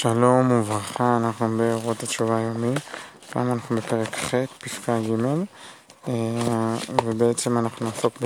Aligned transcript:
שלום 0.00 0.50
וברכה, 0.50 1.16
אנחנו 1.16 1.58
באורות 1.58 2.02
התשובה 2.02 2.36
היומי, 2.36 2.74
פעם 3.30 3.52
אנחנו 3.52 3.76
בפרק 3.76 4.14
ח', 4.14 4.34
פסקה 4.58 4.98
ג', 5.00 5.44
אה, 6.08 6.14
ובעצם 7.04 7.58
אנחנו 7.58 7.86
נעסוק 7.86 8.18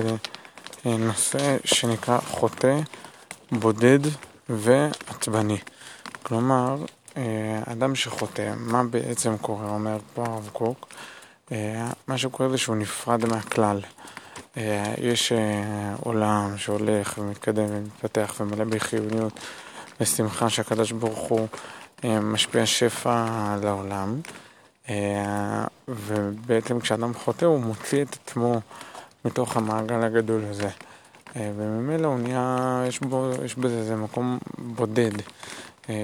בנושא 0.84 1.56
שנקרא 1.64 2.18
חוטא, 2.18 2.80
בודד 3.52 3.98
ועצבני. 4.48 5.58
כלומר, 6.22 6.76
אה, 7.16 7.62
אדם 7.72 7.94
שחוטא, 7.94 8.52
מה 8.56 8.84
בעצם 8.84 9.36
קורה? 9.36 9.68
אומר 9.68 9.98
פה 10.14 10.24
הרב 10.24 10.50
קוק, 10.52 10.88
אה, 11.52 11.90
מה 12.06 12.18
שקורה 12.18 12.48
זה 12.48 12.58
שהוא 12.58 12.76
נפרד 12.76 13.24
מהכלל. 13.26 13.80
יש 14.98 15.32
עולם 16.00 16.58
שהולך 16.58 17.18
ומתקדם 17.18 17.66
ומתפתח 17.68 18.34
ומלא 18.40 18.64
בחיוניות. 18.64 19.32
ושמחה 20.00 20.50
שהקדוש 20.50 20.92
ברוך 20.92 21.18
הוא 21.18 21.48
אה, 22.04 22.20
משפיע 22.20 22.66
שפע 22.66 23.26
על 23.52 23.66
העולם. 23.66 24.20
אה, 24.88 25.64
ובעצם 25.88 26.80
כשאדם 26.80 27.14
חוטא 27.14 27.44
הוא 27.44 27.60
מוציא 27.60 28.02
את 28.02 28.16
עצמו 28.22 28.60
מתוך 29.24 29.56
המעגל 29.56 30.02
הגדול 30.04 30.44
הזה. 30.44 30.68
אה, 31.36 31.50
וממילא 31.56 32.06
הוא 32.06 32.18
נהיה, 32.18 32.84
יש, 32.88 33.00
בו, 33.00 33.30
יש 33.44 33.54
בזה 33.54 33.78
איזה 33.78 33.96
מקום 33.96 34.38
בודד, 34.58 35.12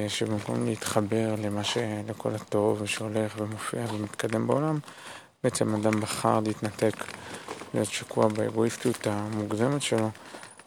שבמקום 0.09 0.67
להתחבר 0.67 1.35
למה 1.39 1.65
ש... 1.65 1.79
לכל 2.09 2.35
הטוב 2.35 2.87
שהולך 2.87 3.35
ומופיע 3.39 3.85
ומתקדם 3.93 4.47
בעולם, 4.47 4.79
בעצם 5.45 5.75
אדם 5.75 6.01
בחר 6.01 6.41
להתנתק, 6.41 6.95
להיות 7.75 7.89
שקוע 7.89 8.29
באגואיסטיות 8.29 9.07
המוגזמת 9.07 9.83
שלו, 9.83 10.11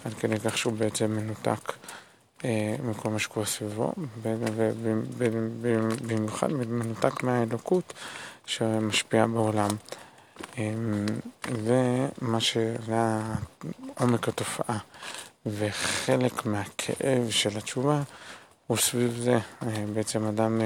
עד 0.06 0.14
כדי 0.14 0.40
כך 0.40 0.58
שהוא 0.58 0.74
בעצם 0.74 1.12
מנותק 1.12 1.74
מכל 2.84 3.10
מה 3.10 3.20
שקורה 3.20 3.46
סביבו, 3.46 3.94
במיוחד 6.02 6.52
מנותק 6.54 7.24
מהאלוקות 7.24 7.94
שמשפיעה 8.46 9.28
בעולם. 9.28 9.70
אה, 10.58 10.74
ומה 11.64 12.40
ש... 12.40 12.58
זה 12.86 12.96
עומק 14.00 14.28
התופעה. 14.28 14.78
וחלק 15.46 16.46
מהכאב 16.46 17.30
של 17.30 17.58
התשובה 17.58 18.02
הוא 18.68 18.78
סביב 18.78 19.20
זה. 19.24 19.34
אה, 19.64 19.86
בעצם 19.94 20.26
אדם, 20.26 20.62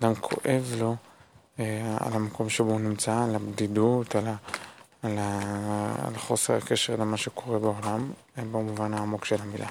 אדם 0.00 0.14
כואב 0.14 0.74
לו 0.78 0.96
על 2.00 2.12
המקום 2.12 2.48
שבו 2.48 2.70
הוא 2.70 2.80
נמצא, 2.80 3.24
על 3.24 3.34
הבדידות, 3.34 4.14
על, 4.14 4.26
ה, 4.26 4.34
על, 5.02 5.18
ה, 5.18 5.40
על 6.06 6.16
חוסר 6.16 6.54
הקשר 6.54 6.96
למה 6.96 7.16
שקורה 7.16 7.58
בעולם, 7.58 8.10
במובן 8.36 8.94
העמוק 8.94 9.24
של 9.24 9.36
המילה. 9.42 9.68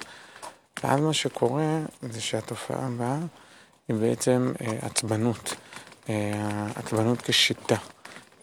ואז 0.83 0.99
מה 0.99 1.13
שקורה 1.13 1.79
זה 2.01 2.21
שהתופעה 2.21 2.85
הבאה 2.85 3.17
היא 3.87 3.95
בעצם 3.95 4.53
אה, 4.61 4.77
עצבנות, 4.81 5.55
אה, 6.09 6.67
עצבנות 6.75 7.21
כשיטה, 7.21 7.75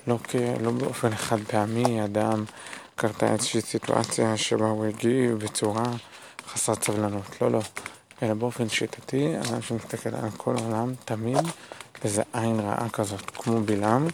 לא, 0.07 0.19
כ, 0.25 0.37
לא 0.61 0.71
באופן 0.71 1.17
חד 1.17 1.39
פעמי, 1.47 2.05
אדם 2.05 2.45
קרתה 2.97 3.33
איזושהי 3.33 3.61
סיטואציה 3.61 4.37
שבה 4.37 4.67
הוא 4.67 4.85
הגיב 4.85 5.39
בצורה 5.39 5.85
חסרת 6.49 6.83
סבלנות, 6.83 7.43
לא, 7.43 7.51
לא, 7.51 7.61
אלא 8.23 8.35
באופן 8.35 8.69
שיטתי, 8.69 9.35
אדם 9.39 9.63
שמסתכל 9.63 10.15
על 10.15 10.31
כל 10.37 10.57
העולם 10.59 10.93
תמיד 11.05 11.47
באיזה 12.03 12.23
עין 12.33 12.61
רעה 12.61 12.89
כזאת, 12.89 13.31
כמו 13.31 13.61
בלעם, 13.61 14.07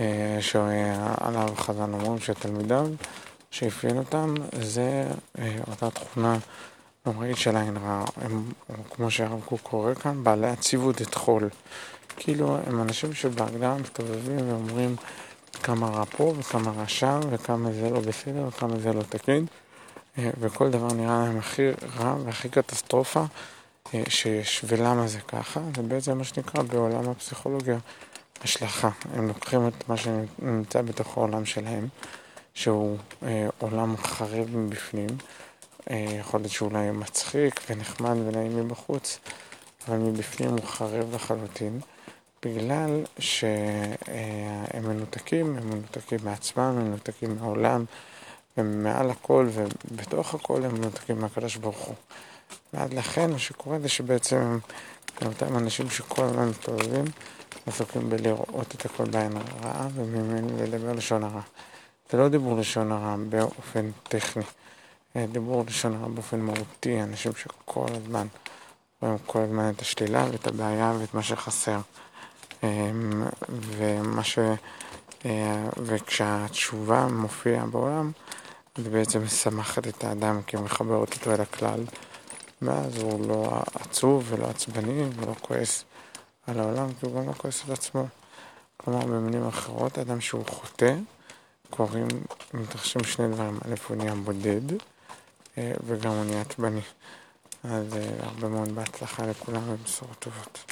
אה, 0.00 0.38
שעליו 0.40 1.48
חז"ל 1.56 1.92
אומרים 1.92 2.18
שתלמידיו, 2.18 2.86
שאפיין 3.50 3.98
אותם, 3.98 4.34
זה 4.60 5.06
אותה 5.68 5.90
תכונה 5.90 6.38
נוראית 7.06 7.36
של 7.36 7.56
עין 7.56 7.76
רע, 7.76 8.04
הם, 8.16 8.52
כמו 8.90 9.10
שהרב 9.10 9.40
קוק 9.44 9.60
קורא 9.60 9.94
כאן, 9.94 10.24
בעלי 10.24 10.48
עציבות 10.48 11.02
את 11.02 11.14
חול. 11.14 11.48
כאילו, 12.16 12.58
הם 12.66 12.82
אנשים 12.82 13.14
שבהגדרה 13.14 13.74
מסתובבים 13.74 14.50
ואומרים 14.50 14.96
כמה 15.62 15.88
רע 15.88 16.04
פה 16.04 16.34
וכמה 16.38 16.70
רע 16.70 16.88
שם 16.88 17.20
וכמה 17.30 17.72
זה 17.72 17.90
לא 17.90 18.00
בסדר 18.00 18.46
וכמה 18.48 18.78
זה 18.78 18.92
לא 18.92 19.02
תקין 19.02 19.46
אה, 20.18 20.30
וכל 20.40 20.70
דבר 20.70 20.92
נראה 20.92 21.24
להם 21.24 21.38
הכי 21.38 21.70
רע 21.98 22.16
והכי 22.24 22.48
קטסטרופה 22.48 23.24
אה, 23.94 24.02
שיש. 24.08 24.64
ולמה 24.68 25.06
זה 25.06 25.20
ככה? 25.20 25.60
זה 25.76 25.82
בעצם 25.82 26.18
מה 26.18 26.24
שנקרא 26.24 26.62
בעולם 26.62 27.10
הפסיכולוגיה 27.10 27.78
השלכה. 28.44 28.90
הם 29.14 29.28
לוקחים 29.28 29.68
את 29.68 29.88
מה 29.88 29.96
שנמצא 29.96 30.82
בתוך 30.82 31.16
העולם 31.16 31.44
שלהם, 31.44 31.88
שהוא 32.54 32.96
אה, 33.22 33.48
עולם 33.58 33.96
חרב 33.96 34.56
מבפנים. 34.56 35.08
אה, 35.90 36.06
יכול 36.20 36.40
להיות 36.40 36.52
שאולי 36.52 36.90
מצחיק 36.90 37.60
ונחמד 37.70 38.16
ונעים 38.26 38.56
מבחוץ, 38.56 39.18
אבל 39.88 39.96
מבפנים 39.96 40.50
הוא 40.50 40.64
חרב 40.64 41.14
לחלוטין, 41.14 41.80
בגלל 42.44 43.04
שהם 43.18 44.84
מנותקים, 44.84 45.56
הם 45.56 45.70
מנותקים 45.70 46.18
מעצמם, 46.24 46.62
הם 46.62 46.84
מנותקים 46.84 47.36
מהעולם, 47.36 47.84
ומעל 48.58 49.10
הכל 49.10 49.48
ובתוך 49.52 50.34
הכל 50.34 50.64
הם 50.64 50.74
מנותקים 50.74 51.20
מהקדוש 51.20 51.56
ברוך 51.56 51.78
הוא. 51.78 51.94
ועד 52.72 52.94
לכן 52.94 53.30
מה 53.30 53.38
שקורה 53.38 53.78
זה 53.78 53.88
שבעצם 53.88 54.58
אותם 55.26 55.56
אנשים 55.56 55.90
שכל 55.90 56.24
הזמן 56.24 56.48
מסתובבים, 56.48 57.04
עסוקים 57.66 58.10
בלראות 58.10 58.74
את 58.74 58.84
הכל 58.84 59.04
בעין 59.04 59.32
הרעה 59.36 59.88
וממנו 59.94 60.62
לדבר 60.62 60.92
לשון 60.92 61.24
הרע. 61.24 61.40
זה 62.10 62.18
לא 62.18 62.28
דיבור 62.28 62.58
לשון 62.58 62.92
הרע 62.92 63.16
באופן 63.28 63.90
טכני. 64.02 64.44
אה, 65.16 65.26
דיבור 65.32 65.64
לשון 65.66 65.94
הרע 65.94 66.08
באופן 66.08 66.40
מהותי, 66.40 67.02
אנשים 67.02 67.32
שכל 67.34 67.86
הזמן 67.90 68.26
רואים 69.02 69.18
כל 69.26 69.38
הזמן 69.38 69.70
את 69.70 69.80
השלילה 69.80 70.26
ואת 70.32 70.46
הבעיה 70.46 70.92
ואת 71.00 71.14
מה 71.14 71.22
שחסר. 71.22 71.80
אמ, 72.62 73.24
ומה 73.48 74.24
ש... 74.24 74.38
אה, 75.24 75.68
וכשהתשובה 75.76 77.06
מופיעה 77.06 77.66
בעולם, 77.66 78.12
זה 78.76 78.90
בעצם 78.90 79.24
משמחת 79.24 79.88
את 79.88 80.04
האדם 80.04 80.42
כי 80.42 80.56
מחברת 80.56 81.14
אותו 81.14 81.34
אל 81.34 81.40
הכלל, 81.40 81.84
ואז 82.62 82.96
הוא 82.96 83.28
לא 83.28 83.62
עצוב 83.74 84.24
ולא 84.28 84.46
עצבני 84.46 85.04
ולא 85.16 85.34
כועס 85.40 85.84
על 86.46 86.60
העולם, 86.60 86.92
כי 87.00 87.06
הוא 87.06 87.20
גם 87.20 87.28
לא 87.28 87.32
כועס 87.32 87.62
על 87.66 87.72
עצמו. 87.72 88.06
כלומר, 88.76 89.06
במילים 89.06 89.48
אחרות, 89.48 89.98
אדם 89.98 90.20
שהוא 90.20 90.44
חוטא, 90.46 90.94
קורים, 91.70 92.08
מתרחשים 92.54 93.04
שני 93.04 93.28
דברים. 93.28 93.58
א', 93.64 93.74
הוא 93.88 93.96
נהיה 93.96 94.14
בודד, 94.14 94.76
וגם 95.58 96.10
הוא 96.10 96.24
נהיה 96.24 96.40
עצבני. 96.40 96.80
אז 97.64 97.96
אה, 97.96 98.26
הרבה 98.26 98.48
מאוד 98.48 98.74
בהצלחה 98.74 99.26
לכולם 99.26 99.62
ובשורות 99.68 100.16
טובות. 100.18 100.64